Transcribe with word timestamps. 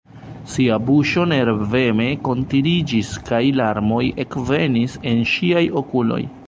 Sia 0.53 0.77
buŝo 0.85 1.25
nerveme 1.31 2.07
kuntiriĝis 2.29 3.13
kaj 3.31 3.43
larmoj 3.61 4.05
ekvenis 4.27 4.99
en 5.13 5.25
ŝiaj 5.35 5.67
okuloj. 5.85 6.23